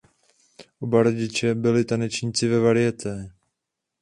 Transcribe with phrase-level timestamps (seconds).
[0.81, 3.31] Oba rodiče byli tanečníci ve varieté.